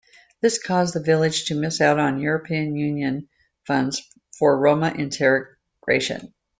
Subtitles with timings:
[0.41, 3.29] This caused the village to miss out on European Union
[3.67, 4.01] funds
[4.39, 6.33] for Roma integration.